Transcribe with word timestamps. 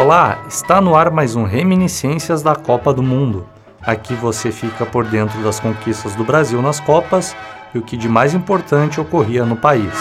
Olá, 0.00 0.46
está 0.48 0.80
no 0.80 0.96
ar 0.96 1.10
mais 1.10 1.36
um 1.36 1.44
Reminiscências 1.44 2.42
da 2.42 2.56
Copa 2.56 2.90
do 2.90 3.02
Mundo. 3.02 3.46
Aqui 3.82 4.14
você 4.14 4.50
fica 4.50 4.86
por 4.86 5.04
dentro 5.04 5.42
das 5.42 5.60
conquistas 5.60 6.16
do 6.16 6.24
Brasil 6.24 6.62
nas 6.62 6.80
Copas 6.80 7.36
e 7.74 7.78
o 7.78 7.82
que 7.82 7.98
de 7.98 8.08
mais 8.08 8.32
importante 8.32 8.98
ocorria 8.98 9.44
no 9.44 9.56
país. 9.56 9.92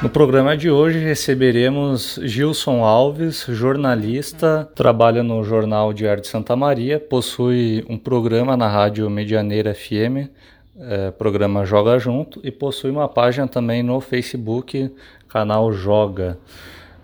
No 0.00 0.08
programa 0.08 0.56
de 0.56 0.70
hoje 0.70 0.98
receberemos 0.98 2.18
Gilson 2.22 2.82
Alves, 2.82 3.44
jornalista, 3.50 4.66
trabalha 4.74 5.22
no 5.22 5.44
Jornal 5.44 5.92
Diário 5.92 6.22
de 6.22 6.28
Santa 6.28 6.56
Maria, 6.56 6.98
possui 6.98 7.84
um 7.86 7.98
programa 7.98 8.56
na 8.56 8.66
Rádio 8.66 9.10
Medianeira 9.10 9.74
FM, 9.74 10.30
é, 10.80 11.10
programa 11.10 11.66
Joga 11.66 11.98
Junto, 11.98 12.40
e 12.42 12.50
possui 12.50 12.90
uma 12.90 13.08
página 13.08 13.46
também 13.46 13.82
no 13.82 14.00
Facebook, 14.00 14.90
canal 15.28 15.70
Joga. 15.70 16.38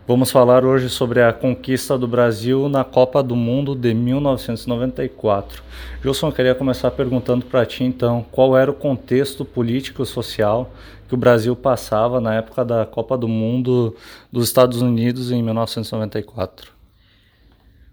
Vamos 0.07 0.31
falar 0.31 0.67
hoje 0.67 0.91
sobre 0.91 1.23
a 1.23 1.33
conquista 1.33 1.97
do 1.97 2.07
Brasil 2.07 2.69
na 2.69 2.85
Copa 2.85 3.23
do 3.23 3.35
Mundo 3.35 3.75
de 3.75 3.95
1994. 3.95 5.63
Gilson, 6.03 6.29
eu 6.29 6.33
queria 6.33 6.55
começar 6.55 6.91
perguntando 6.91 7.47
para 7.47 7.65
ti 7.65 7.85
então, 7.85 8.23
qual 8.31 8.55
era 8.55 8.71
o 8.71 8.75
contexto 8.75 9.47
político 9.47 10.03
e 10.03 10.07
social 10.07 10.71
que 11.09 11.15
o 11.15 11.17
Brasil 11.17 11.57
passava 11.57 12.21
na 12.21 12.35
época 12.35 12.67
da 12.67 12.85
Copa 12.85 13.17
do 13.17 13.27
Mundo 13.27 13.97
dos 14.31 14.45
Estados 14.45 14.83
Unidos 14.83 15.31
em 15.31 15.43
1994? 15.43 16.71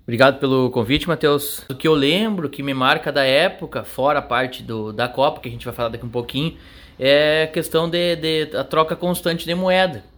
Obrigado 0.03 0.37
pelo 0.37 0.69
convite, 0.69 1.07
Matheus. 1.07 1.63
O 1.69 1.75
que 1.75 1.87
eu 1.87 1.93
lembro, 1.93 2.49
que 2.49 2.61
me 2.61 2.73
marca 2.73 3.09
da 3.09 3.23
época, 3.23 3.85
fora 3.85 4.19
a 4.19 4.21
parte 4.21 4.61
do, 4.61 4.91
da 4.91 5.07
Copa, 5.07 5.39
que 5.39 5.47
a 5.47 5.51
gente 5.51 5.63
vai 5.63 5.73
falar 5.73 5.87
daqui 5.87 6.05
um 6.05 6.09
pouquinho, 6.09 6.57
é 6.99 7.43
a 7.43 7.47
questão 7.47 7.89
de, 7.89 8.17
de 8.17 8.47
troca 8.69 8.97
constante 8.97 9.45
de 9.45 9.55
moeda. 9.55 10.10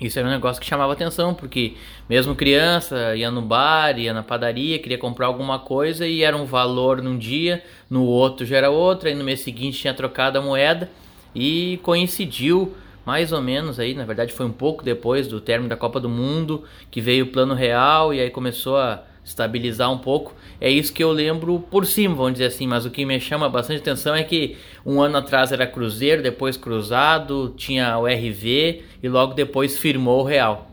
Isso 0.00 0.18
era 0.18 0.26
um 0.26 0.30
negócio 0.30 0.60
que 0.60 0.66
chamava 0.66 0.92
atenção, 0.92 1.32
porque 1.32 1.74
mesmo 2.08 2.34
criança 2.34 3.14
ia 3.14 3.30
no 3.30 3.40
bar, 3.40 3.98
ia 3.98 4.12
na 4.12 4.22
padaria, 4.22 4.78
queria 4.78 4.98
comprar 4.98 5.26
alguma 5.26 5.60
coisa 5.60 6.06
e 6.06 6.22
era 6.22 6.36
um 6.36 6.44
valor 6.44 7.00
num 7.00 7.16
dia, 7.16 7.62
no 7.88 8.04
outro 8.04 8.44
já 8.44 8.56
era 8.56 8.70
outro, 8.70 9.08
aí 9.08 9.14
no 9.14 9.22
mês 9.22 9.40
seguinte 9.40 9.78
tinha 9.78 9.94
trocado 9.94 10.38
a 10.38 10.42
moeda 10.42 10.90
e 11.34 11.78
coincidiu 11.82 12.74
mais 13.04 13.32
ou 13.32 13.40
menos 13.40 13.80
aí, 13.80 13.94
na 13.94 14.04
verdade 14.04 14.32
foi 14.32 14.46
um 14.46 14.52
pouco 14.52 14.84
depois 14.84 15.26
do 15.26 15.40
término 15.40 15.68
da 15.68 15.76
Copa 15.76 16.00
do 16.00 16.08
Mundo, 16.08 16.64
que 16.90 17.00
veio 17.00 17.24
o 17.24 17.28
plano 17.28 17.54
real 17.54 18.12
e 18.14 18.20
aí 18.20 18.30
começou 18.30 18.76
a 18.76 19.02
estabilizar 19.24 19.90
um 19.90 19.98
pouco. 19.98 20.34
É 20.60 20.70
isso 20.70 20.92
que 20.92 21.02
eu 21.02 21.12
lembro 21.12 21.58
por 21.70 21.86
cima, 21.86 22.14
vamos 22.14 22.32
dizer 22.32 22.46
assim, 22.46 22.66
mas 22.66 22.84
o 22.84 22.90
que 22.90 23.04
me 23.04 23.18
chama 23.20 23.48
bastante 23.48 23.80
atenção 23.80 24.14
é 24.14 24.22
que 24.22 24.56
um 24.84 25.00
ano 25.00 25.18
atrás 25.18 25.52
era 25.52 25.66
Cruzeiro, 25.66 26.22
depois 26.22 26.56
Cruzado, 26.56 27.54
tinha 27.56 27.96
o 27.98 28.06
RV 28.06 28.82
e 29.02 29.08
logo 29.08 29.34
depois 29.34 29.78
firmou 29.78 30.20
o 30.20 30.24
Real. 30.24 30.70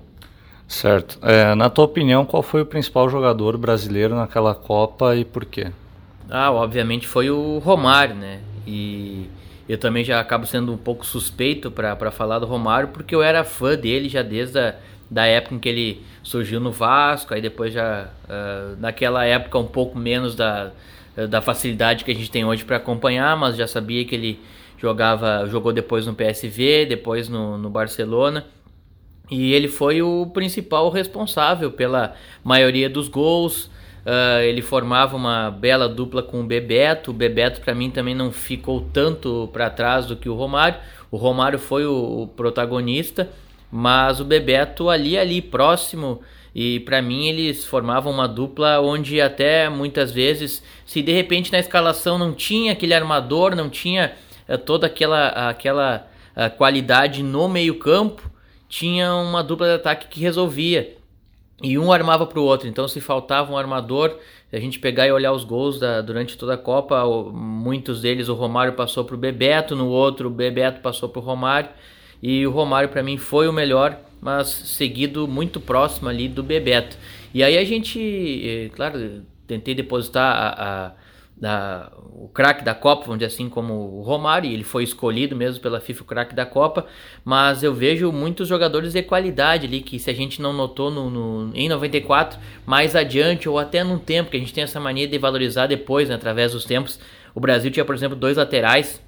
Certo. 0.67 1.17
É, 1.23 1.55
na 1.55 1.69
tua 1.69 1.85
opinião, 1.85 2.23
qual 2.23 2.43
foi 2.43 2.61
o 2.61 2.65
principal 2.65 3.09
jogador 3.09 3.57
brasileiro 3.57 4.15
naquela 4.15 4.53
Copa 4.53 5.15
e 5.15 5.25
por 5.25 5.45
quê? 5.45 5.71
Ah, 6.29 6.51
obviamente 6.51 7.07
foi 7.07 7.31
o 7.31 7.57
Romário, 7.57 8.15
né? 8.15 8.39
E 8.67 9.27
eu 9.67 9.79
também 9.79 10.03
já 10.03 10.19
acabo 10.19 10.45
sendo 10.45 10.71
um 10.71 10.77
pouco 10.77 11.03
suspeito 11.05 11.71
para 11.71 12.11
falar 12.11 12.37
do 12.37 12.45
Romário, 12.45 12.89
porque 12.89 13.15
eu 13.15 13.23
era 13.23 13.43
fã 13.43 13.75
dele 13.75 14.07
já 14.07 14.21
desde 14.21 14.59
a 14.59 14.75
da 15.09 15.25
época 15.25 15.55
em 15.55 15.59
que 15.59 15.69
ele 15.69 16.03
surgiu 16.21 16.59
no 16.59 16.71
Vasco, 16.71 17.33
aí 17.33 17.41
depois 17.41 17.73
já 17.73 18.09
uh, 18.25 18.79
naquela 18.79 19.25
época 19.25 19.57
um 19.57 19.65
pouco 19.65 19.97
menos 19.97 20.35
da, 20.35 20.71
da 21.29 21.41
facilidade 21.41 22.05
que 22.05 22.11
a 22.11 22.15
gente 22.15 22.29
tem 22.29 22.45
hoje 22.45 22.63
para 22.63 22.77
acompanhar, 22.77 23.35
mas 23.35 23.55
já 23.55 23.67
sabia 23.67 24.05
que 24.05 24.15
ele 24.15 24.39
jogava, 24.77 25.45
jogou 25.47 25.73
depois 25.73 26.05
no 26.05 26.13
PSV, 26.13 26.85
depois 26.85 27.27
no, 27.27 27.57
no 27.57 27.69
Barcelona. 27.69 28.45
E 29.29 29.53
ele 29.53 29.67
foi 29.67 30.01
o 30.01 30.27
principal 30.27 30.89
responsável 30.89 31.71
pela 31.71 32.15
maioria 32.43 32.89
dos 32.89 33.07
gols. 33.07 33.65
Uh, 34.05 34.41
ele 34.43 34.61
formava 34.61 35.15
uma 35.15 35.51
bela 35.51 35.87
dupla 35.87 36.23
com 36.23 36.41
o 36.41 36.43
Bebeto. 36.43 37.11
O 37.11 37.13
Bebeto, 37.13 37.61
para 37.61 37.75
mim, 37.75 37.91
também 37.91 38.15
não 38.15 38.31
ficou 38.31 38.81
tanto 38.91 39.47
para 39.53 39.69
trás 39.69 40.07
do 40.07 40.15
que 40.15 40.27
o 40.27 40.33
Romário. 40.33 40.79
O 41.11 41.17
Romário 41.17 41.59
foi 41.59 41.85
o, 41.85 42.23
o 42.23 42.27
protagonista 42.27 43.29
mas 43.71 44.19
o 44.19 44.25
Bebeto 44.25 44.89
ali 44.89 45.17
ali 45.17 45.41
próximo 45.41 46.21
e 46.53 46.79
para 46.79 47.01
mim 47.01 47.27
eles 47.27 47.65
formavam 47.65 48.11
uma 48.11 48.27
dupla 48.27 48.79
onde 48.79 49.21
até 49.21 49.69
muitas 49.69 50.11
vezes 50.11 50.63
se 50.85 51.01
de 51.01 51.11
repente 51.11 51.51
na 51.51 51.59
escalação 51.59 52.17
não 52.17 52.33
tinha 52.33 52.71
aquele 52.71 52.93
armador, 52.93 53.55
não 53.55 53.69
tinha 53.69 54.13
uh, 54.47 54.57
toda 54.57 54.87
aquela 54.87 55.27
aquela 55.49 56.07
uh, 56.35 56.55
qualidade 56.57 57.21
no 57.21 57.47
meio-campo, 57.47 58.29
tinha 58.67 59.13
uma 59.13 59.43
dupla 59.43 59.67
de 59.67 59.73
ataque 59.73 60.07
que 60.07 60.19
resolvia. 60.19 60.95
E 61.61 61.77
um 61.77 61.91
armava 61.91 62.25
para 62.25 62.39
o 62.39 62.43
outro, 62.43 62.69
então 62.69 62.87
se 62.87 63.01
faltava 63.01 63.51
um 63.51 63.57
armador, 63.57 64.17
a 64.51 64.59
gente 64.59 64.79
pegar 64.79 65.05
e 65.07 65.11
olhar 65.11 65.33
os 65.33 65.43
gols 65.43 65.77
da, 65.77 66.01
durante 66.01 66.37
toda 66.37 66.53
a 66.53 66.57
Copa, 66.57 67.03
muitos 67.33 68.01
deles 68.01 68.29
o 68.29 68.33
Romário 68.33 68.73
passou 68.73 69.03
para 69.03 69.15
o 69.15 69.17
Bebeto, 69.17 69.75
no 69.75 69.89
outro 69.89 70.29
o 70.29 70.31
Bebeto 70.31 70.79
passou 70.79 71.09
para 71.09 71.19
o 71.19 71.23
Romário. 71.23 71.69
E 72.21 72.45
o 72.45 72.51
Romário 72.51 72.89
para 72.89 73.03
mim 73.03 73.17
foi 73.17 73.47
o 73.47 73.53
melhor, 73.53 73.97
mas 74.21 74.47
seguido 74.47 75.27
muito 75.27 75.59
próximo 75.59 76.09
ali 76.09 76.27
do 76.27 76.43
Bebeto. 76.43 76.97
E 77.33 77.43
aí 77.43 77.57
a 77.57 77.63
gente, 77.63 77.99
eh, 77.99 78.69
claro, 78.75 79.23
tentei 79.47 79.73
depositar 79.73 80.35
a, 80.35 80.93
a, 81.43 81.47
a 81.47 81.91
o 82.21 82.27
craque 82.27 82.65
da 82.65 82.75
Copa, 82.75 83.11
dizer 83.13 83.27
assim, 83.27 83.47
como 83.47 83.73
o 83.73 84.01
Romário, 84.01 84.51
ele 84.51 84.63
foi 84.63 84.83
escolhido 84.83 85.37
mesmo 85.37 85.61
pela 85.61 85.79
FIFA 85.79 86.03
o 86.03 86.05
craque 86.05 86.35
da 86.35 86.45
Copa, 86.45 86.85
mas 87.23 87.63
eu 87.63 87.73
vejo 87.73 88.11
muitos 88.11 88.45
jogadores 88.45 88.91
de 88.91 89.01
qualidade 89.01 89.65
ali, 89.65 89.79
que 89.79 89.97
se 89.97 90.09
a 90.09 90.13
gente 90.13 90.41
não 90.41 90.51
notou 90.51 90.91
no, 90.91 91.09
no, 91.09 91.55
em 91.55 91.69
94, 91.69 92.37
mais 92.65 92.93
adiante, 92.93 93.47
ou 93.47 93.57
até 93.57 93.85
num 93.85 93.97
tempo, 93.97 94.31
que 94.31 94.35
a 94.35 94.39
gente 94.39 94.53
tem 94.53 94.65
essa 94.65 94.81
mania 94.81 95.07
de 95.07 95.17
valorizar 95.17 95.67
depois, 95.67 96.09
né, 96.09 96.15
através 96.15 96.51
dos 96.51 96.65
tempos, 96.65 96.99
o 97.33 97.39
Brasil 97.39 97.71
tinha, 97.71 97.85
por 97.85 97.95
exemplo, 97.95 98.17
dois 98.17 98.35
laterais, 98.35 99.01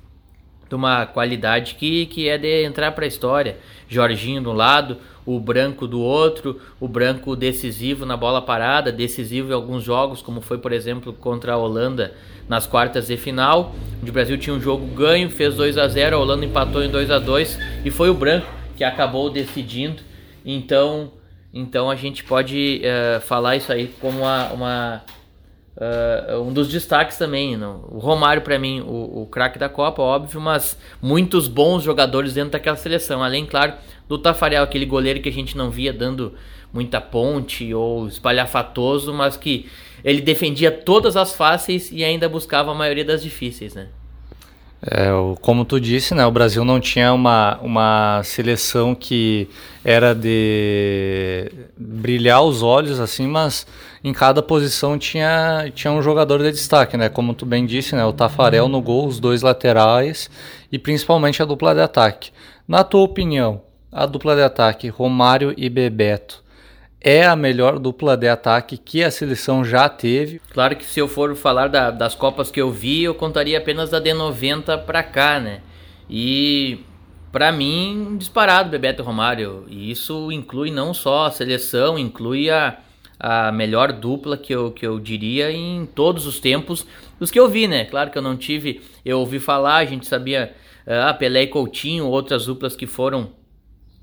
de 0.72 0.76
uma 0.76 1.06
qualidade 1.06 1.76
que, 1.76 2.06
que 2.06 2.30
é 2.30 2.38
de 2.38 2.64
entrar 2.64 2.94
para 2.94 3.04
a 3.04 3.08
história. 3.08 3.58
Jorginho 3.90 4.42
do 4.42 4.54
lado, 4.54 5.00
o 5.26 5.38
branco 5.38 5.86
do 5.86 6.00
outro, 6.00 6.62
o 6.80 6.88
branco 6.88 7.36
decisivo 7.36 8.06
na 8.06 8.16
bola 8.16 8.42
parada, 8.42 8.90
decisivo 8.90 9.52
em 9.52 9.54
alguns 9.54 9.84
jogos, 9.84 10.22
como 10.22 10.40
foi, 10.40 10.58
por 10.60 10.72
exemplo, 10.72 11.12
contra 11.12 11.52
a 11.52 11.58
Holanda 11.58 12.14
nas 12.48 12.66
quartas 12.66 13.08
de 13.08 13.18
final, 13.18 13.76
onde 14.02 14.10
o 14.10 14.14
Brasil 14.14 14.38
tinha 14.38 14.56
um 14.56 14.62
jogo 14.62 14.86
ganho, 14.96 15.30
fez 15.30 15.56
2 15.56 15.78
a 15.78 15.90
0 15.90 16.16
a 16.16 16.20
Holanda 16.20 16.46
empatou 16.46 16.82
em 16.82 16.90
2 16.90 17.12
a 17.12 17.20
2 17.20 17.60
e 17.84 17.92
foi 17.92 18.10
o 18.10 18.14
branco 18.14 18.48
que 18.78 18.86
acabou 18.86 19.30
decidindo. 19.30 20.02
Então, 20.46 21.12
então 21.54 21.90
a 21.90 21.98
gente 21.98 22.24
pode 22.24 22.82
uh, 22.86 23.20
falar 23.20 23.58
isso 23.58 23.74
aí 23.74 23.94
como 24.00 24.20
uma, 24.20 24.48
uma 24.54 25.02
Uh, 25.78 26.42
um 26.42 26.52
dos 26.52 26.68
destaques 26.68 27.18
também, 27.18 27.56
não? 27.56 27.86
o 27.90 27.98
Romário 27.98 28.42
para 28.42 28.60
mim, 28.60 28.82
o, 28.82 29.22
o 29.22 29.26
craque 29.26 29.58
da 29.58 29.70
Copa, 29.70 30.02
óbvio, 30.02 30.42
mas 30.42 30.78
muitos 31.02 31.48
bons 31.48 31.82
jogadores 31.82 32.34
dentro 32.34 32.52
daquela 32.52 32.76
seleção, 32.76 33.24
além, 33.24 33.46
claro, 33.46 33.74
do 34.08 34.18
Tafarel, 34.18 34.64
aquele 34.64 34.86
goleiro 34.86 35.22
que 35.22 35.30
a 35.30 35.32
gente 35.32 35.56
não 35.56 35.72
via 35.72 35.94
dando 35.94 36.34
muita 36.74 37.00
ponte 37.00 37.74
ou 37.74 38.06
espalhafatoso, 38.08 39.14
mas 39.14 39.38
que 39.38 39.70
ele 40.04 40.22
defendia 40.22 40.72
todas 40.72 41.16
as 41.16 41.34
fáceis 41.34 41.90
e 41.92 42.04
ainda 42.04 42.28
buscava 42.28 42.72
a 42.72 42.76
maioria 42.76 43.06
das 43.06 43.24
difíceis, 43.24 43.74
né? 43.74 43.88
É, 44.84 45.10
como 45.42 45.64
tu 45.64 45.80
disse, 45.80 46.16
né, 46.16 46.26
o 46.26 46.32
Brasil 46.32 46.66
não 46.66 46.80
tinha 46.80 47.14
uma, 47.14 47.60
uma 47.62 48.22
seleção 48.24 48.96
que 48.96 49.48
era 49.86 50.16
de 50.16 51.52
brilhar 51.78 52.42
os 52.44 52.64
olhos 52.64 53.00
assim, 53.00 53.28
mas 53.28 53.68
em 54.04 54.12
cada 54.12 54.42
posição 54.42 54.98
tinha, 54.98 55.72
tinha 55.76 55.94
um 55.94 56.02
jogador 56.02 56.40
de 56.40 56.52
destaque, 56.52 56.98
né? 56.98 57.10
Como 57.10 57.36
tu 57.36 57.46
bem 57.46 57.64
disse, 57.66 57.96
né, 57.96 58.04
o 58.04 58.12
Tafarel 58.12 58.68
no 58.68 58.82
gol, 58.82 59.06
os 59.06 59.20
dois 59.20 59.44
laterais 59.44 60.32
e 60.72 60.80
principalmente 60.80 61.44
a 61.44 61.46
dupla 61.46 61.76
de 61.76 61.82
ataque. 61.82 62.32
Na 62.68 62.84
tua 62.84 63.02
opinião, 63.02 63.62
a 63.92 64.08
dupla 64.08 64.36
de 64.36 64.42
ataque 64.42 64.88
Romário 64.88 65.54
e 65.56 65.70
Bebeto 65.70 66.42
é 67.02 67.26
a 67.26 67.36
melhor 67.36 67.80
dupla 67.80 68.16
de 68.16 68.28
ataque 68.28 68.78
que 68.78 69.04
a 69.04 69.10
seleção 69.10 69.66
já 69.66 69.90
teve. 69.90 70.40
Claro 70.52 70.76
que 70.76 70.86
se 70.86 71.00
eu 71.00 71.08
for 71.08 71.36
falar 71.36 71.68
da, 71.68 71.90
das 71.90 72.14
Copas 72.14 72.52
que 72.52 72.62
eu 72.62 72.70
vi, 72.70 73.04
eu 73.04 73.16
contaria 73.16 73.58
apenas 73.58 73.90
da 73.90 74.00
de 74.00 74.14
90 74.14 74.78
para 74.80 75.02
cá, 75.02 75.40
né? 75.40 75.62
E 76.08 76.80
para 77.32 77.52
mim, 77.52 78.18
disparado 78.20 78.70
Bebeto 78.70 79.02
Romário. 79.02 79.66
E 79.68 79.90
isso 79.90 80.32
inclui 80.32 80.70
não 80.70 80.94
só 80.94 81.26
a 81.26 81.32
seleção, 81.32 81.98
inclui 81.98 82.52
a, 82.52 82.78
a 83.20 83.52
melhor 83.52 83.92
dupla 83.92 84.38
que 84.38 84.54
eu, 84.54 84.72
que 84.72 84.86
eu 84.86 85.00
diria 85.00 85.52
em 85.52 85.88
todos 85.88 86.28
os 86.28 86.40
tempos, 86.40 86.86
os 87.20 87.32
que 87.32 87.40
eu 87.40 87.50
vi, 87.50 87.68
né? 87.68 87.86
Claro 87.86 88.12
que 88.12 88.18
eu 88.18 88.22
não 88.22 88.38
tive, 88.38 88.82
eu 89.04 89.20
ouvi 89.20 89.40
falar, 89.40 89.78
a 89.78 89.86
gente 89.86 90.06
sabia, 90.06 90.54
ah, 90.86 91.14
Pelé 91.16 91.44
e 91.44 91.48
Coutinho, 91.48 92.06
outras 92.06 92.46
duplas 92.46 92.76
que 92.76 92.86
foram 92.86 93.41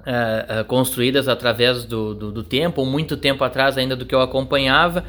uh, 0.09 0.61
uh, 0.61 0.65
construídas 0.65 1.29
através 1.29 1.85
do, 1.85 2.15
do, 2.15 2.33
do, 2.33 2.43
tempo, 2.43 2.81
ou 2.81 2.87
muito 2.87 3.17
tempo 3.17 3.45
atrás 3.45 3.77
ainda 3.77 3.95
do 3.95 4.07
que 4.07 4.15
eu 4.15 4.23
acompanhava. 4.23 5.05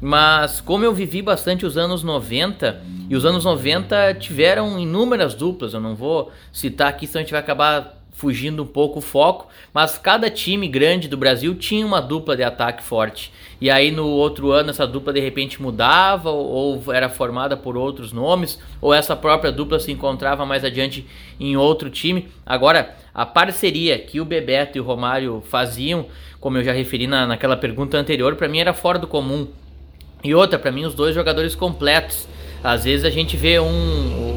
Mas 0.00 0.60
como 0.60 0.84
eu 0.84 0.94
vivi 0.94 1.22
bastante 1.22 1.66
os 1.66 1.76
anos 1.76 2.02
90, 2.02 2.80
e 3.08 3.16
os 3.16 3.24
anos 3.24 3.44
90 3.44 4.14
tiveram 4.14 4.78
inúmeras 4.78 5.34
duplas, 5.34 5.74
eu 5.74 5.80
não 5.80 5.94
vou 5.94 6.30
citar 6.52 6.88
aqui, 6.88 7.06
senão 7.06 7.20
a 7.20 7.22
gente 7.22 7.32
vai 7.32 7.40
acabar 7.40 8.03
fugindo 8.14 8.62
um 8.62 8.66
pouco 8.66 9.00
o 9.00 9.02
foco, 9.02 9.48
mas 9.72 9.98
cada 9.98 10.30
time 10.30 10.68
grande 10.68 11.08
do 11.08 11.16
Brasil 11.16 11.54
tinha 11.54 11.84
uma 11.84 12.00
dupla 12.00 12.36
de 12.36 12.44
ataque 12.44 12.82
forte. 12.82 13.32
E 13.60 13.68
aí 13.68 13.90
no 13.90 14.06
outro 14.06 14.52
ano 14.52 14.70
essa 14.70 14.86
dupla 14.86 15.12
de 15.12 15.20
repente 15.20 15.60
mudava 15.60 16.30
ou 16.30 16.82
era 16.92 17.08
formada 17.08 17.56
por 17.56 17.76
outros 17.76 18.12
nomes, 18.12 18.58
ou 18.80 18.94
essa 18.94 19.16
própria 19.16 19.50
dupla 19.50 19.80
se 19.80 19.90
encontrava 19.90 20.46
mais 20.46 20.64
adiante 20.64 21.04
em 21.40 21.56
outro 21.56 21.90
time. 21.90 22.28
Agora, 22.46 22.94
a 23.12 23.26
parceria 23.26 23.98
que 23.98 24.20
o 24.20 24.24
Bebeto 24.24 24.78
e 24.78 24.80
o 24.80 24.84
Romário 24.84 25.42
faziam, 25.48 26.06
como 26.40 26.56
eu 26.56 26.64
já 26.64 26.72
referi 26.72 27.08
na, 27.08 27.26
naquela 27.26 27.56
pergunta 27.56 27.98
anterior, 27.98 28.36
para 28.36 28.48
mim 28.48 28.60
era 28.60 28.72
fora 28.72 28.98
do 28.98 29.08
comum. 29.08 29.48
E 30.22 30.34
outra, 30.34 30.58
para 30.58 30.70
mim 30.70 30.84
os 30.84 30.94
dois 30.94 31.14
jogadores 31.14 31.54
completos. 31.54 32.28
Às 32.62 32.84
vezes 32.84 33.04
a 33.04 33.10
gente 33.10 33.36
vê 33.36 33.60
um 33.60 34.33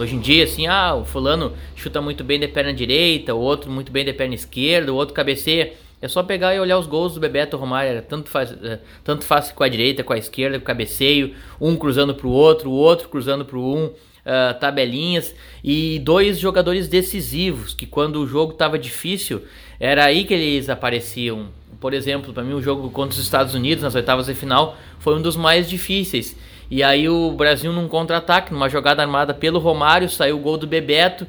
hoje 0.00 0.16
em 0.16 0.20
dia, 0.20 0.44
assim, 0.44 0.66
ah, 0.66 0.94
o 0.94 1.04
fulano 1.04 1.52
chuta 1.76 2.00
muito 2.00 2.24
bem 2.24 2.40
de 2.40 2.48
perna 2.48 2.72
direita, 2.72 3.34
o 3.34 3.40
outro 3.40 3.70
muito 3.70 3.92
bem 3.92 4.04
de 4.04 4.12
perna 4.12 4.34
esquerda, 4.34 4.92
o 4.92 4.96
outro 4.96 5.14
cabeceia. 5.14 5.74
É 6.02 6.08
só 6.08 6.22
pegar 6.22 6.54
e 6.54 6.60
olhar 6.60 6.78
os 6.78 6.86
gols 6.86 7.12
do 7.12 7.20
Bebeto 7.20 7.58
Romário, 7.58 7.90
era 7.90 8.02
tanto 8.02 8.30
faz, 8.30 8.50
eh, 8.62 8.78
tanto 9.04 9.22
faz 9.22 9.52
com 9.52 9.62
a 9.62 9.68
direita, 9.68 10.02
com 10.02 10.14
a 10.14 10.18
esquerda, 10.18 10.58
com 10.58 10.62
o 10.62 10.66
cabeceio, 10.66 11.34
um 11.60 11.76
cruzando 11.76 12.14
para 12.14 12.26
o 12.26 12.30
outro, 12.30 12.70
o 12.70 12.72
outro 12.72 13.10
cruzando 13.10 13.44
para 13.44 13.58
o 13.58 13.76
um, 13.76 13.84
uh, 13.84 14.58
tabelinhas 14.58 15.34
e 15.62 15.98
dois 15.98 16.38
jogadores 16.38 16.88
decisivos 16.88 17.74
que 17.74 17.84
quando 17.84 18.16
o 18.16 18.26
jogo 18.26 18.52
estava 18.52 18.78
difícil 18.78 19.42
era 19.78 20.04
aí 20.04 20.24
que 20.24 20.32
eles 20.32 20.70
apareciam. 20.70 21.48
Por 21.78 21.94
exemplo, 21.94 22.32
para 22.32 22.42
mim 22.42 22.54
o 22.54 22.62
jogo 22.62 22.90
contra 22.90 23.18
os 23.18 23.22
Estados 23.22 23.54
Unidos 23.54 23.82
nas 23.82 23.94
oitavas 23.94 24.26
de 24.26 24.34
final 24.34 24.76
foi 24.98 25.16
um 25.16 25.22
dos 25.22 25.36
mais 25.36 25.68
difíceis 25.68 26.36
e 26.70 26.84
aí 26.84 27.08
o 27.08 27.32
Brasil 27.32 27.72
num 27.72 27.88
contra-ataque, 27.88 28.52
numa 28.52 28.68
jogada 28.68 29.02
armada 29.02 29.34
pelo 29.34 29.58
Romário, 29.58 30.08
saiu 30.08 30.36
o 30.36 30.40
gol 30.40 30.56
do 30.56 30.68
Bebeto. 30.68 31.26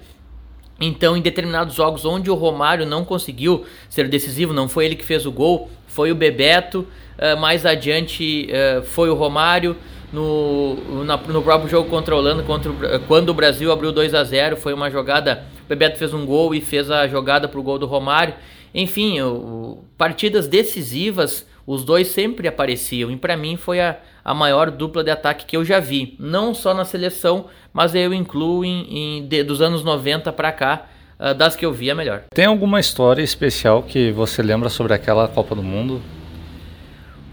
Então, 0.80 1.18
em 1.18 1.22
determinados 1.22 1.76
jogos 1.76 2.06
onde 2.06 2.30
o 2.30 2.36
Romário 2.36 2.86
não 2.86 3.04
conseguiu 3.04 3.66
ser 3.90 4.08
decisivo, 4.08 4.54
não 4.54 4.70
foi 4.70 4.86
ele 4.86 4.96
que 4.96 5.06
fez 5.06 5.26
o 5.26 5.32
gol, 5.32 5.70
foi 5.88 6.12
o 6.12 6.16
Bebeto. 6.16 6.88
Uh, 7.18 7.40
mais 7.40 7.66
adiante 7.66 8.50
uh, 8.52 8.84
foi 8.84 9.10
o 9.10 9.16
Romário. 9.16 9.76
No, 10.14 11.06
na, 11.06 11.16
no 11.16 11.42
próprio 11.42 11.70
jogo 11.70 11.90
Holanda, 11.96 12.44
contra 12.44 12.70
o, 12.70 13.00
quando 13.08 13.30
o 13.30 13.34
Brasil 13.34 13.72
abriu 13.72 13.94
2 13.94 14.14
a 14.14 14.24
0 14.24 14.58
foi 14.58 14.74
uma 14.74 14.92
jogada. 14.92 15.46
O 15.64 15.70
Bebeto 15.70 15.98
fez 15.98 16.14
um 16.14 16.26
gol 16.26 16.54
e 16.54 16.60
fez 16.60 16.92
a 16.92 17.08
jogada 17.08 17.48
para 17.48 17.60
o 17.60 17.64
gol 17.64 17.80
do 17.80 17.86
Romário. 17.86 18.34
Enfim, 18.76 19.22
o, 19.22 19.86
partidas 19.98 20.48
decisivas, 20.48 21.48
os 21.66 21.84
dois 21.84 22.10
sempre 22.10 22.48
apareciam. 22.48 23.10
E 23.10 23.16
para 23.16 23.38
mim 23.38 23.56
foi 23.56 23.80
a, 23.80 23.98
a 24.24 24.34
maior 24.34 24.70
dupla 24.70 25.04
de 25.04 25.12
ataque 25.12 25.46
que 25.46 25.58
eu 25.58 25.66
já 25.66 25.80
vi, 25.80 26.16
não 26.20 26.54
só 26.54 26.74
na 26.74 26.86
seleção, 26.86 27.46
mas 27.74 27.96
eu 27.96 28.14
incluo 28.14 28.64
em, 28.64 29.20
em 29.20 29.26
de, 29.26 29.44
dos 29.44 29.62
anos 29.62 29.84
90 29.84 30.32
para 30.34 30.52
cá, 30.52 30.86
uh, 31.20 31.34
das 31.34 31.56
que 31.56 31.66
eu 31.66 31.74
vi 31.74 31.90
a 31.90 31.96
melhor. 31.96 32.24
Tem 32.34 32.46
alguma 32.46 32.80
história 32.80 33.22
especial 33.22 33.84
que 33.84 34.12
você 34.12 34.42
lembra 34.42 34.70
sobre 34.70 34.94
aquela 34.94 35.28
Copa 35.28 35.56
do 35.56 35.64
Mundo? 35.64 36.02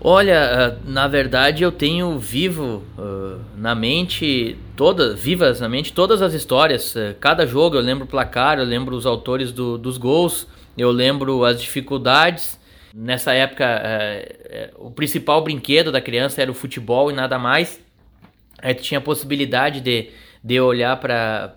Olha, 0.01 0.79
uh, 0.85 0.91
na 0.91 1.09
verdade 1.09 1.63
eu 1.63 1.73
tenho 1.73 2.19
vivo 2.19 2.85
uh, 2.97 3.41
na 3.57 3.75
mente 3.75 4.57
todas, 4.77 5.19
vivas 5.19 5.61
na 5.61 5.69
mente 5.69 5.93
todas 5.93 6.23
as 6.23 6.33
histórias. 6.33 6.95
cada 7.21 7.47
jogo 7.47 7.77
eu 7.77 7.83
lembro 7.83 8.05
o 8.05 8.09
placar, 8.09 8.59
eu 8.59 8.65
lembro 8.65 8.97
os 8.97 9.05
autores 9.05 9.53
do, 9.53 9.77
dos 9.77 9.99
gols, 9.99 10.47
eu 10.77 10.91
lembro 10.93 11.45
as 11.45 11.61
dificuldades 11.61 12.59
Nessa 12.95 13.33
época, 13.35 13.65
é, 13.65 14.37
é, 14.45 14.71
o 14.77 14.91
principal 14.91 15.43
brinquedo 15.43 15.93
da 15.93 16.01
criança 16.01 16.41
era 16.41 16.51
o 16.51 16.55
futebol 16.55 17.11
e 17.11 17.15
nada 17.15 17.39
mais. 17.39 17.81
Aí 18.63 18.75
tu 18.75 18.83
tinha 18.83 18.99
a 18.99 19.01
possibilidade 19.01 19.81
de, 19.81 20.11
de 20.43 20.61
olhar 20.61 20.97
para 20.97 21.55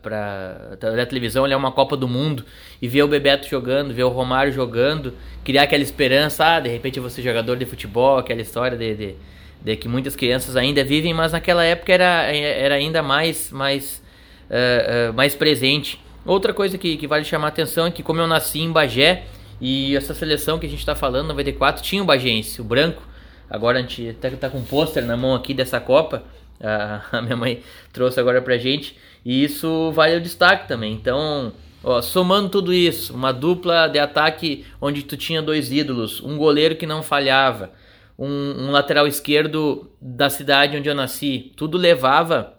a 1.02 1.06
televisão, 1.06 1.44
olhar 1.44 1.58
uma 1.58 1.72
Copa 1.72 1.96
do 1.96 2.08
Mundo 2.08 2.46
e 2.82 2.88
ver 2.88 3.04
o 3.04 3.08
Bebeto 3.08 3.48
jogando, 3.48 3.94
ver 3.94 4.04
o 4.04 4.10
Romário 4.10 4.52
jogando, 4.52 5.14
criar 5.44 5.64
aquela 5.64 5.84
esperança, 5.84 6.46
ah, 6.46 6.60
de 6.60 6.70
repente 6.70 6.98
eu 6.98 7.04
vou 7.04 7.10
ser 7.10 7.22
jogador 7.22 7.56
de 7.56 7.66
futebol, 7.66 8.18
aquela 8.18 8.42
história 8.42 8.78
de, 8.78 8.96
de, 8.96 9.16
de 9.62 9.76
que 9.78 9.88
muitas 9.88 10.16
crianças 10.16 10.56
ainda 10.56 10.84
vivem, 10.84 11.14
mas 11.14 11.32
naquela 11.32 11.64
época 11.64 11.94
era, 11.94 12.36
era 12.36 12.76
ainda 12.76 13.02
mais, 13.02 13.52
mais, 13.52 14.04
uh, 14.50 15.12
uh, 15.12 15.14
mais 15.14 15.34
presente. 15.34 16.00
Outra 16.26 16.54
coisa 16.54 16.78
que, 16.78 16.98
que 16.98 17.08
vale 17.08 17.24
chamar 17.24 17.48
a 17.48 17.50
atenção 17.50 17.88
é 17.88 17.92
que 17.92 18.04
como 18.04 18.20
eu 18.20 18.28
nasci 18.28 18.60
em 18.60 18.72
Bagé, 18.72 19.24
e 19.62 19.96
essa 19.96 20.16
seleção 20.16 20.58
que 20.58 20.66
a 20.66 20.70
gente 20.70 20.80
está 20.80 20.96
falando, 20.96 21.28
94, 21.28 21.84
tinha 21.84 22.02
o 22.02 22.06
Bagense, 22.06 22.60
o 22.60 22.64
branco. 22.64 23.04
Agora 23.48 23.78
a 23.78 23.82
gente 23.82 24.10
até 24.10 24.30
tá 24.32 24.50
com 24.50 24.58
um 24.58 24.64
pôster 24.64 25.06
na 25.06 25.16
mão 25.16 25.36
aqui 25.36 25.54
dessa 25.54 25.80
Copa. 25.80 26.24
A 26.60 27.22
minha 27.22 27.38
mãe 27.38 27.62
trouxe 27.94 28.20
agora 28.20 28.42
pra 28.42 28.58
gente. 28.58 28.98
E 29.24 29.44
isso 29.44 29.92
vale 29.92 30.18
o 30.18 30.22
destaque 30.22 30.68
também. 30.68 30.94
Então, 30.94 31.54
ó, 31.84 32.02
somando 32.02 32.50
tudo 32.50 32.74
isso, 32.74 33.14
uma 33.14 33.32
dupla 33.32 33.88
de 33.88 34.00
ataque 34.00 34.66
onde 34.82 35.04
tu 35.04 35.16
tinha 35.16 35.44
dois 35.44 35.72
ídolos, 35.72 36.22
um 36.24 36.38
goleiro 36.38 36.76
que 36.76 36.88
não 36.88 37.04
falhava, 37.04 37.72
um, 38.18 38.66
um 38.68 38.72
lateral 38.72 39.06
esquerdo 39.06 39.92
da 40.02 40.30
cidade 40.30 40.76
onde 40.76 40.90
eu 40.90 40.96
nasci, 40.96 41.52
tudo 41.56 41.78
levava 41.78 42.58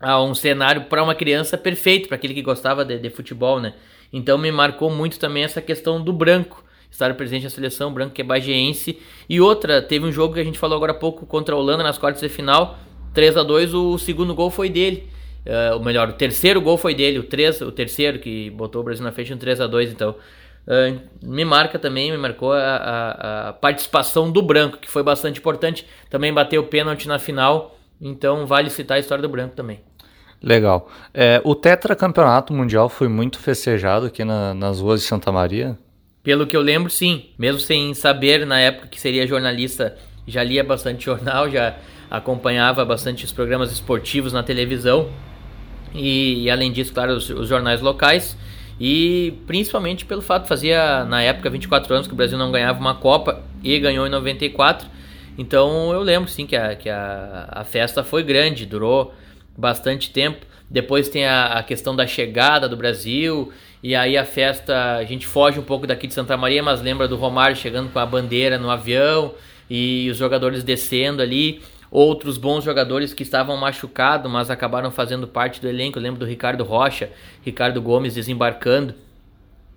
a 0.00 0.22
um 0.22 0.34
cenário 0.34 0.84
para 0.84 1.02
uma 1.02 1.14
criança 1.14 1.58
perfeito, 1.58 2.08
para 2.08 2.16
aquele 2.16 2.32
que 2.32 2.40
gostava 2.40 2.82
de, 2.84 2.98
de 2.98 3.10
futebol, 3.10 3.60
né? 3.60 3.74
Então 4.12 4.36
me 4.36 4.50
marcou 4.50 4.90
muito 4.90 5.18
também 5.18 5.44
essa 5.44 5.60
questão 5.60 6.02
do 6.02 6.12
branco, 6.12 6.64
estar 6.90 7.14
presente 7.14 7.44
na 7.44 7.50
seleção, 7.50 7.92
branco 7.92 8.12
que 8.12 8.22
é 8.22 8.24
bageense. 8.24 8.98
E 9.28 9.40
outra, 9.40 9.80
teve 9.80 10.04
um 10.04 10.12
jogo 10.12 10.34
que 10.34 10.40
a 10.40 10.44
gente 10.44 10.58
falou 10.58 10.76
agora 10.76 10.92
há 10.92 10.94
pouco 10.94 11.26
contra 11.26 11.54
a 11.54 11.58
Holanda 11.58 11.82
nas 11.82 11.98
quartas 11.98 12.20
de 12.20 12.28
final, 12.28 12.78
3 13.14 13.36
a 13.36 13.42
2 13.42 13.74
o 13.74 13.98
segundo 13.98 14.34
gol 14.34 14.50
foi 14.50 14.68
dele. 14.68 15.08
Uh, 15.46 15.74
ou 15.74 15.82
melhor, 15.82 16.10
o 16.10 16.12
terceiro 16.12 16.60
gol 16.60 16.76
foi 16.76 16.94
dele, 16.94 17.18
o, 17.18 17.22
3, 17.22 17.62
o 17.62 17.72
terceiro 17.72 18.18
que 18.18 18.50
botou 18.50 18.82
o 18.82 18.84
Brasil 18.84 19.02
na 19.02 19.10
frente 19.10 19.32
no 19.32 19.38
3 19.38 19.60
a 19.60 19.66
2 19.66 19.92
então. 19.92 20.14
Uh, 20.66 21.00
me 21.22 21.44
marca 21.44 21.78
também, 21.78 22.10
me 22.10 22.18
marcou 22.18 22.52
a, 22.52 22.58
a, 22.58 23.48
a, 23.48 23.52
participação 23.54 24.30
do 24.30 24.42
Branco, 24.42 24.76
que 24.76 24.88
foi 24.88 25.02
bastante 25.02 25.40
importante. 25.40 25.86
Também 26.10 26.32
bateu 26.32 26.60
o 26.60 26.66
pênalti 26.66 27.08
na 27.08 27.18
final, 27.18 27.78
então 28.00 28.46
vale 28.46 28.68
citar 28.68 28.98
a 28.98 29.00
história 29.00 29.22
do 29.22 29.28
Branco 29.28 29.56
também. 29.56 29.80
Legal. 30.42 30.90
É, 31.12 31.40
o 31.44 31.54
tetracampeonato 31.54 32.52
mundial 32.52 32.88
foi 32.88 33.08
muito 33.08 33.38
festejado 33.38 34.06
aqui 34.06 34.24
na, 34.24 34.54
nas 34.54 34.80
ruas 34.80 35.00
de 35.00 35.06
Santa 35.06 35.30
Maria? 35.30 35.78
Pelo 36.22 36.46
que 36.46 36.56
eu 36.56 36.62
lembro, 36.62 36.90
sim. 36.90 37.26
Mesmo 37.38 37.60
sem 37.60 37.92
saber 37.92 38.46
na 38.46 38.58
época 38.58 38.88
que 38.88 39.00
seria 39.00 39.26
jornalista, 39.26 39.96
já 40.26 40.42
lia 40.42 40.64
bastante 40.64 41.04
jornal, 41.06 41.50
já 41.50 41.76
acompanhava 42.10 42.84
bastante 42.84 43.24
os 43.24 43.32
programas 43.32 43.70
esportivos 43.70 44.32
na 44.32 44.42
televisão. 44.42 45.10
E, 45.94 46.44
e 46.44 46.50
além 46.50 46.72
disso, 46.72 46.92
claro, 46.92 47.12
os, 47.14 47.28
os, 47.28 47.48
jornais 47.48 47.80
locais. 47.80 48.36
E 48.80 49.34
principalmente 49.46 50.06
pelo 50.06 50.22
fato, 50.22 50.48
fazia 50.48 51.04
na 51.04 51.20
época 51.22 51.50
24 51.50 51.94
anos 51.94 52.06
que 52.06 52.14
o 52.14 52.16
Brasil 52.16 52.38
não 52.38 52.50
ganhava 52.50 52.80
uma 52.80 52.94
Copa 52.94 53.42
e 53.62 53.78
ganhou 53.78 54.06
em 54.06 54.10
94. 54.10 54.88
Então 55.36 55.92
eu 55.92 56.00
lembro 56.00 56.30
sim 56.30 56.46
que 56.46 56.56
a, 56.56 56.74
que 56.74 56.88
a, 56.88 57.48
a 57.50 57.64
festa 57.64 58.02
foi 58.02 58.22
grande, 58.22 58.64
durou 58.64 59.12
bastante 59.60 60.10
tempo. 60.10 60.46
Depois 60.68 61.08
tem 61.08 61.26
a, 61.26 61.58
a, 61.58 61.62
questão 61.62 61.94
da 61.94 62.06
chegada 62.06 62.68
do 62.68 62.76
Brasil. 62.76 63.52
E 63.82 63.94
aí 63.94 64.16
a 64.16 64.24
festa, 64.24 64.96
a 64.96 65.04
gente 65.04 65.26
foge 65.26 65.58
um 65.58 65.62
pouco 65.62 65.86
daqui 65.86 66.06
de 66.06 66.14
Santa 66.14 66.36
Maria, 66.36 66.62
mas 66.62 66.80
lembra 66.80 67.06
do 67.06 67.16
Romário 67.16 67.56
chegando 67.56 67.90
com 67.90 67.98
a 67.98 68.06
bandeira 68.06 68.58
no 68.58 68.70
avião 68.70 69.34
e 69.68 70.08
os 70.10 70.16
jogadores 70.16 70.62
descendo 70.62 71.22
ali. 71.22 71.60
Outros 71.90 72.38
bons 72.38 72.62
jogadores 72.62 73.12
que 73.12 73.24
estavam 73.24 73.56
machucados, 73.56 74.30
mas 74.30 74.48
acabaram 74.48 74.92
fazendo 74.92 75.26
parte 75.26 75.60
do 75.60 75.68
elenco. 75.68 75.98
Eu 75.98 76.02
lembro 76.02 76.20
do 76.20 76.26
Ricardo 76.26 76.62
Rocha, 76.62 77.10
Ricardo 77.42 77.82
Gomes 77.82 78.14
desembarcando 78.14 78.94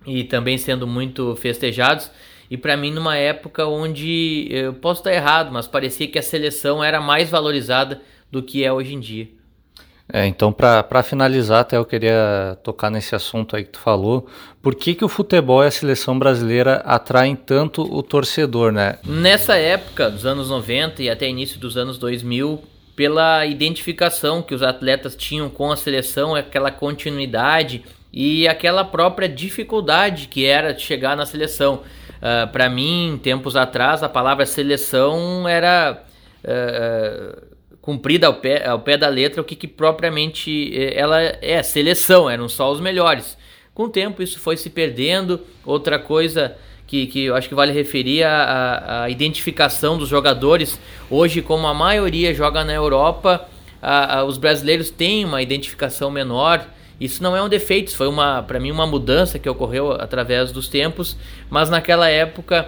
e 0.06 0.22
também 0.22 0.56
sendo 0.56 0.86
muito 0.86 1.34
festejados. 1.34 2.10
E 2.48 2.56
para 2.56 2.76
mim, 2.76 2.92
numa 2.92 3.16
época 3.16 3.66
onde 3.66 4.46
eu 4.48 4.74
posso 4.74 5.00
estar 5.00 5.12
errado, 5.12 5.50
mas 5.50 5.66
parecia 5.66 6.06
que 6.06 6.18
a 6.18 6.22
seleção 6.22 6.84
era 6.84 7.00
mais 7.00 7.30
valorizada 7.30 8.00
do 8.30 8.42
que 8.42 8.64
é 8.64 8.72
hoje 8.72 8.94
em 8.94 9.00
dia. 9.00 9.28
É, 10.12 10.26
então, 10.26 10.52
para 10.52 11.02
finalizar, 11.02 11.60
até 11.60 11.78
eu 11.78 11.84
queria 11.84 12.58
tocar 12.62 12.90
nesse 12.90 13.14
assunto 13.14 13.56
aí 13.56 13.64
que 13.64 13.70
tu 13.70 13.78
falou. 13.78 14.28
Por 14.62 14.74
que, 14.74 14.94
que 14.94 15.04
o 15.04 15.08
futebol 15.08 15.64
e 15.64 15.66
a 15.66 15.70
seleção 15.70 16.18
brasileira 16.18 16.76
atraem 16.84 17.34
tanto 17.34 17.82
o 17.82 18.02
torcedor, 18.02 18.70
né? 18.70 18.98
Nessa 19.04 19.56
época, 19.56 20.10
dos 20.10 20.26
anos 20.26 20.50
90 20.50 21.02
e 21.02 21.08
até 21.08 21.26
início 21.26 21.58
dos 21.58 21.76
anos 21.78 21.96
2000, 21.96 22.62
pela 22.94 23.46
identificação 23.46 24.42
que 24.42 24.54
os 24.54 24.62
atletas 24.62 25.16
tinham 25.16 25.48
com 25.48 25.72
a 25.72 25.76
seleção, 25.76 26.34
aquela 26.34 26.70
continuidade 26.70 27.82
e 28.12 28.46
aquela 28.46 28.84
própria 28.84 29.28
dificuldade 29.28 30.28
que 30.28 30.44
era 30.44 30.74
de 30.74 30.82
chegar 30.82 31.16
na 31.16 31.24
seleção. 31.24 31.82
Uh, 32.18 32.46
para 32.52 32.68
mim, 32.68 33.18
tempos 33.22 33.56
atrás, 33.56 34.02
a 34.02 34.08
palavra 34.08 34.44
seleção 34.44 35.48
era. 35.48 36.02
Uh, 36.44 37.53
cumprida 37.84 38.26
ao 38.26 38.32
pé, 38.32 38.66
ao 38.66 38.80
pé 38.80 38.96
da 38.96 39.08
letra 39.08 39.42
o 39.42 39.44
que, 39.44 39.54
que 39.54 39.68
propriamente 39.68 40.72
eh, 40.74 40.94
ela 40.96 41.20
é, 41.20 41.62
seleção, 41.62 42.30
eram 42.30 42.48
só 42.48 42.72
os 42.72 42.80
melhores. 42.80 43.36
Com 43.74 43.84
o 43.84 43.88
tempo 43.90 44.22
isso 44.22 44.38
foi 44.38 44.56
se 44.56 44.70
perdendo. 44.70 45.38
Outra 45.66 45.98
coisa 45.98 46.56
que, 46.86 47.06
que 47.06 47.24
eu 47.24 47.36
acho 47.36 47.46
que 47.46 47.54
vale 47.54 47.72
referir 47.72 48.22
a, 48.22 48.30
a, 48.30 49.02
a 49.02 49.10
identificação 49.10 49.98
dos 49.98 50.08
jogadores. 50.08 50.80
Hoje, 51.10 51.42
como 51.42 51.66
a 51.66 51.74
maioria 51.74 52.32
joga 52.32 52.64
na 52.64 52.72
Europa, 52.72 53.46
a, 53.82 54.24
os 54.24 54.38
brasileiros 54.38 54.88
têm 54.88 55.26
uma 55.26 55.42
identificação 55.42 56.10
menor 56.10 56.66
Isso 56.98 57.22
não 57.22 57.36
é 57.36 57.42
um 57.42 57.50
defeito, 57.50 57.94
foi 57.94 58.08
uma 58.08 58.42
para 58.42 58.58
mim 58.58 58.70
uma 58.70 58.86
mudança 58.86 59.38
que 59.38 59.46
ocorreu 59.48 59.92
através 59.92 60.52
dos 60.52 60.68
tempos, 60.68 61.18
mas 61.50 61.68
naquela 61.68 62.08
época 62.08 62.66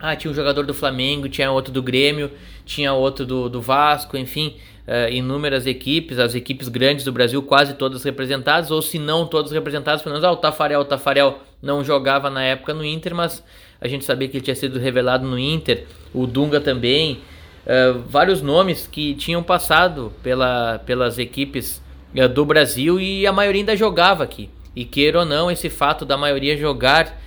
ah, 0.00 0.16
tinha 0.16 0.30
um 0.30 0.34
jogador 0.34 0.64
do 0.64 0.72
Flamengo, 0.72 1.28
tinha 1.28 1.50
outro 1.50 1.70
do 1.70 1.82
Grêmio, 1.82 2.30
tinha 2.64 2.92
outro 2.94 3.26
do, 3.26 3.50
do 3.50 3.60
Vasco, 3.60 4.16
enfim, 4.16 4.56
uh, 4.88 5.12
inúmeras 5.12 5.66
equipes, 5.66 6.18
as 6.18 6.34
equipes 6.34 6.68
grandes 6.68 7.04
do 7.04 7.12
Brasil 7.12 7.42
quase 7.42 7.74
todas 7.74 8.02
representadas, 8.02 8.70
ou 8.70 8.80
se 8.80 8.98
não 8.98 9.26
todas 9.26 9.52
representadas, 9.52 10.00
pelo 10.00 10.14
menos 10.14 10.26
ah, 10.26 10.32
o 10.32 10.36
Tafarel, 10.36 10.80
o 10.80 10.84
Tafarel 10.86 11.40
não 11.62 11.84
jogava 11.84 12.30
na 12.30 12.42
época 12.42 12.72
no 12.72 12.82
Inter, 12.82 13.14
mas 13.14 13.44
a 13.78 13.86
gente 13.86 14.04
sabia 14.06 14.26
que 14.26 14.38
ele 14.38 14.44
tinha 14.44 14.56
sido 14.56 14.78
revelado 14.78 15.26
no 15.26 15.38
Inter, 15.38 15.84
o 16.14 16.26
Dunga 16.26 16.62
também, 16.62 17.20
uh, 17.66 17.98
vários 18.08 18.40
nomes 18.40 18.86
que 18.86 19.14
tinham 19.14 19.42
passado 19.42 20.12
pela, 20.22 20.78
pelas 20.78 21.18
equipes 21.18 21.82
uh, 22.16 22.26
do 22.26 22.46
Brasil 22.46 22.98
e 22.98 23.26
a 23.26 23.32
maioria 23.32 23.60
ainda 23.60 23.76
jogava 23.76 24.24
aqui. 24.24 24.48
E 24.74 24.84
queira 24.86 25.18
ou 25.18 25.24
não, 25.26 25.50
esse 25.50 25.68
fato 25.68 26.06
da 26.06 26.16
maioria 26.16 26.56
jogar 26.56 27.20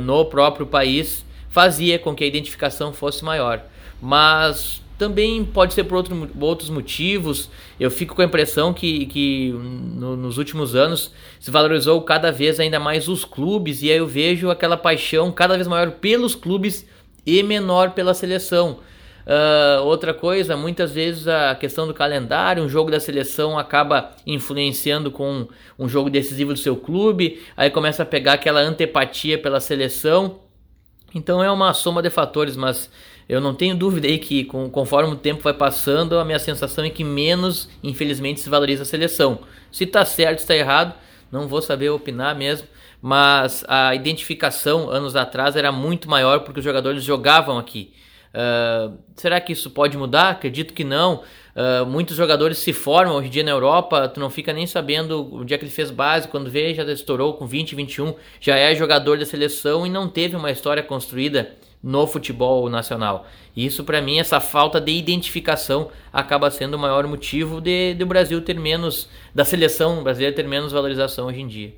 no 0.00 0.24
próprio 0.24 0.66
país 0.66 1.24
fazia 1.48 1.98
com 1.98 2.14
que 2.14 2.24
a 2.24 2.26
identificação 2.26 2.92
fosse 2.92 3.24
maior. 3.24 3.62
Mas 4.00 4.80
também 4.98 5.44
pode 5.44 5.74
ser 5.74 5.84
por 5.84 5.96
outro, 5.96 6.28
outros 6.40 6.68
motivos. 6.68 7.48
Eu 7.78 7.90
fico 7.90 8.14
com 8.14 8.22
a 8.22 8.24
impressão 8.24 8.74
que, 8.74 9.06
que 9.06 9.52
no, 9.52 10.16
nos 10.16 10.38
últimos 10.38 10.74
anos 10.74 11.12
se 11.38 11.50
valorizou 11.50 12.02
cada 12.02 12.32
vez 12.32 12.58
ainda 12.58 12.80
mais 12.80 13.08
os 13.08 13.24
clubes, 13.24 13.82
e 13.82 13.90
aí 13.90 13.98
eu 13.98 14.06
vejo 14.06 14.50
aquela 14.50 14.76
paixão 14.76 15.30
cada 15.30 15.54
vez 15.54 15.68
maior 15.68 15.92
pelos 15.92 16.34
clubes 16.34 16.84
e 17.24 17.42
menor 17.42 17.92
pela 17.92 18.12
seleção. 18.12 18.80
Uh, 19.28 19.84
outra 19.84 20.14
coisa, 20.14 20.56
muitas 20.56 20.90
vezes 20.90 21.28
a 21.28 21.54
questão 21.54 21.86
do 21.86 21.92
calendário, 21.92 22.64
um 22.64 22.68
jogo 22.68 22.90
da 22.90 22.98
seleção 22.98 23.58
acaba 23.58 24.12
influenciando 24.26 25.10
com 25.10 25.46
um 25.78 25.86
jogo 25.86 26.08
decisivo 26.08 26.54
do 26.54 26.58
seu 26.58 26.74
clube, 26.74 27.42
aí 27.54 27.68
começa 27.68 28.02
a 28.02 28.06
pegar 28.06 28.32
aquela 28.32 28.60
antipatia 28.60 29.38
pela 29.38 29.60
seleção. 29.60 30.47
Então 31.14 31.42
é 31.42 31.50
uma 31.50 31.72
soma 31.72 32.02
de 32.02 32.10
fatores, 32.10 32.56
mas 32.56 32.90
eu 33.28 33.40
não 33.40 33.54
tenho 33.54 33.76
dúvida 33.76 34.06
aí 34.06 34.18
que 34.18 34.44
com, 34.44 34.70
conforme 34.70 35.12
o 35.12 35.16
tempo 35.16 35.42
vai 35.42 35.54
passando, 35.54 36.18
a 36.18 36.24
minha 36.24 36.38
sensação 36.38 36.84
é 36.84 36.90
que 36.90 37.04
menos, 37.04 37.68
infelizmente, 37.82 38.40
se 38.40 38.48
valoriza 38.48 38.82
a 38.82 38.86
seleção. 38.86 39.40
Se 39.70 39.84
está 39.84 40.04
certo, 40.04 40.38
está 40.38 40.54
errado, 40.54 40.94
não 41.30 41.46
vou 41.46 41.60
saber 41.60 41.90
opinar 41.90 42.34
mesmo, 42.34 42.66
mas 43.00 43.64
a 43.68 43.94
identificação 43.94 44.90
anos 44.90 45.14
atrás 45.14 45.56
era 45.56 45.70
muito 45.70 46.08
maior 46.08 46.40
porque 46.40 46.60
os 46.60 46.64
jogadores 46.64 47.04
jogavam 47.04 47.58
aqui. 47.58 47.92
Uh, 48.34 48.98
será 49.16 49.40
que 49.40 49.52
isso 49.52 49.70
pode 49.70 49.96
mudar? 49.96 50.30
Acredito 50.30 50.74
que 50.74 50.84
não. 50.84 51.22
Uh, 51.54 51.84
muitos 51.86 52.16
jogadores 52.16 52.58
se 52.58 52.72
formam 52.72 53.16
hoje 53.16 53.28
em 53.28 53.30
dia 53.30 53.42
na 53.42 53.50
Europa, 53.50 54.08
tu 54.08 54.20
não 54.20 54.30
fica 54.30 54.52
nem 54.52 54.66
sabendo 54.66 55.34
o 55.34 55.44
dia 55.44 55.58
que 55.58 55.64
ele 55.64 55.72
fez 55.72 55.90
base, 55.90 56.28
quando 56.28 56.48
vê 56.50 56.72
já 56.72 56.84
estourou 56.84 57.34
com 57.34 57.46
20, 57.46 57.74
21, 57.74 58.14
já 58.40 58.56
é 58.56 58.74
jogador 58.76 59.18
da 59.18 59.26
seleção 59.26 59.84
e 59.84 59.90
não 59.90 60.08
teve 60.08 60.36
uma 60.36 60.52
história 60.52 60.82
construída 60.82 61.56
no 61.82 62.06
futebol 62.06 62.68
nacional. 62.68 63.26
E 63.56 63.66
isso 63.66 63.82
para 63.82 64.00
mim, 64.00 64.18
essa 64.18 64.40
falta 64.40 64.80
de 64.80 64.92
identificação 64.92 65.90
acaba 66.12 66.50
sendo 66.50 66.74
o 66.74 66.78
maior 66.78 67.06
motivo 67.06 67.60
de, 67.60 67.94
de 67.94 68.04
Brasil 68.04 68.40
ter 68.40 68.58
menos, 68.58 69.08
da 69.34 69.44
seleção 69.44 70.02
brasileira 70.02 70.34
ter 70.34 70.46
menos 70.46 70.72
valorização 70.72 71.26
hoje 71.26 71.40
em 71.40 71.46
dia. 71.46 71.74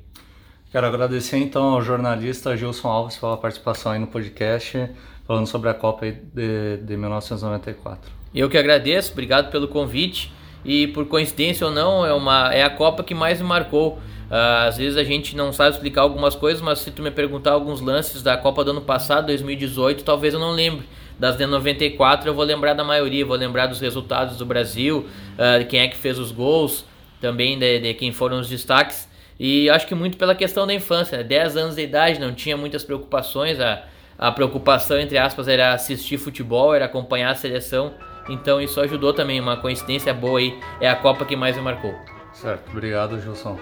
Quero 0.71 0.87
agradecer 0.87 1.37
então 1.39 1.75
ao 1.75 1.83
jornalista 1.83 2.57
Gilson 2.57 2.89
Alves 2.89 3.17
pela 3.17 3.37
participação 3.37 3.91
aí 3.91 3.99
no 3.99 4.07
podcast, 4.07 4.89
falando 5.27 5.47
sobre 5.49 5.69
a 5.69 5.75
Copa 5.75 6.07
de, 6.07 6.77
de 6.77 6.97
1994. 6.97 8.13
Eu 8.33 8.49
que 8.49 8.57
agradeço, 8.57 9.11
obrigado 9.11 9.51
pelo 9.51 9.67
convite. 9.67 10.33
E 10.65 10.87
por 10.89 11.07
coincidência 11.07 11.67
ou 11.67 11.73
não, 11.73 12.07
é, 12.07 12.13
uma, 12.13 12.55
é 12.55 12.63
a 12.63 12.71
Copa 12.71 13.03
que 13.03 13.15
mais 13.15 13.41
me 13.41 13.49
marcou. 13.49 13.95
Uh, 14.31 14.69
às 14.69 14.77
vezes 14.77 14.97
a 14.97 15.03
gente 15.03 15.35
não 15.35 15.53
sabe 15.53 15.71
explicar 15.75 16.03
algumas 16.03 16.37
coisas, 16.37 16.63
mas 16.63 16.79
se 16.79 16.93
tu 16.93 17.03
me 17.03 17.11
perguntar 17.11 17.51
alguns 17.51 17.81
lances 17.81 18.23
da 18.23 18.37
Copa 18.37 18.63
do 18.63 18.71
ano 18.71 18.83
passado, 18.83 19.27
2018, 19.27 20.05
talvez 20.05 20.35
eu 20.35 20.41
não 20.41 20.53
lembre. 20.53 20.87
Das 21.19 21.37
de 21.37 21.47
94 21.47 22.31
eu 22.31 22.35
vou 22.35 22.45
lembrar 22.45 22.75
da 22.75 22.85
maioria, 22.85 23.27
vou 23.27 23.37
lembrar 23.37 23.67
dos 23.67 23.81
resultados 23.81 24.37
do 24.39 24.47
Brasil, 24.47 25.05
uh, 25.35 25.67
quem 25.67 25.81
é 25.81 25.89
que 25.89 25.97
fez 25.97 26.17
os 26.17 26.31
gols, 26.31 26.85
também 27.21 27.59
de, 27.59 27.81
de, 27.81 27.95
quem 27.95 28.13
foram 28.13 28.39
os 28.39 28.49
destaques. 28.49 29.10
E 29.43 29.71
acho 29.71 29.87
que 29.87 29.95
muito 29.95 30.19
pela 30.19 30.35
questão 30.35 30.67
da 30.67 30.75
infância, 30.75 31.17
né? 31.17 31.25
10 31.25 31.57
anos 31.57 31.75
de 31.77 31.81
idade, 31.81 32.21
não 32.21 32.35
tinha 32.35 32.59
muitas 32.59 32.85
preocupações, 32.85 33.59
a, 33.59 33.85
a 34.19 34.31
preocupação, 34.31 35.01
entre 35.01 35.17
aspas, 35.17 35.49
era 35.49 35.73
assistir 35.73 36.19
futebol, 36.19 36.75
era 36.75 36.85
acompanhar 36.85 37.31
a 37.31 37.35
seleção. 37.35 37.95
Então 38.29 38.61
isso 38.61 38.79
ajudou 38.83 39.15
também, 39.15 39.41
uma 39.41 39.57
coincidência 39.57 40.13
boa 40.13 40.41
aí, 40.41 40.61
é 40.79 40.91
a 40.91 40.95
Copa 40.95 41.25
que 41.25 41.35
mais 41.35 41.57
me 41.57 41.63
marcou. 41.63 41.95
Certo, 42.35 42.71
obrigado 42.71 43.19
Gilson. 43.19 43.59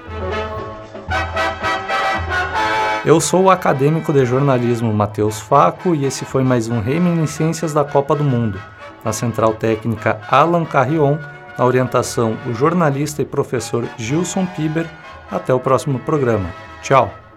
Eu 3.06 3.20
sou 3.20 3.44
o 3.44 3.50
acadêmico 3.50 4.12
de 4.12 4.26
jornalismo 4.26 4.92
Matheus 4.92 5.38
Faco 5.38 5.94
e 5.94 6.04
esse 6.04 6.24
foi 6.24 6.42
mais 6.42 6.68
um 6.68 6.80
Reminiscências 6.80 7.72
da 7.72 7.84
Copa 7.84 8.16
do 8.16 8.24
Mundo. 8.24 8.60
Na 9.04 9.12
central 9.12 9.54
técnica 9.54 10.20
Alan 10.28 10.64
Carrion, 10.64 11.18
na 11.56 11.64
orientação 11.64 12.36
o 12.48 12.52
jornalista 12.52 13.22
e 13.22 13.24
professor 13.24 13.88
Gilson 13.96 14.44
Piber. 14.44 14.88
Até 15.30 15.52
o 15.52 15.60
próximo 15.60 15.98
programa. 15.98 16.50
Tchau! 16.82 17.27